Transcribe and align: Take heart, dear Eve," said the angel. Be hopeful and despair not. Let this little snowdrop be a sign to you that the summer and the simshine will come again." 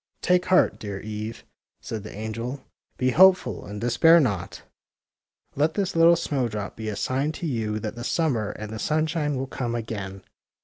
Take 0.23 0.45
heart, 0.45 0.79
dear 0.79 0.99
Eve," 0.99 1.43
said 1.79 2.01
the 2.01 2.11
angel. 2.15 2.65
Be 2.97 3.11
hopeful 3.11 3.67
and 3.67 3.79
despair 3.79 4.19
not. 4.19 4.63
Let 5.53 5.75
this 5.75 5.95
little 5.95 6.15
snowdrop 6.15 6.75
be 6.75 6.89
a 6.89 6.95
sign 6.95 7.33
to 7.33 7.45
you 7.45 7.79
that 7.81 7.93
the 7.93 8.03
summer 8.03 8.49
and 8.49 8.71
the 8.73 8.79
simshine 8.79 9.35
will 9.35 9.45
come 9.45 9.75
again." 9.75 10.23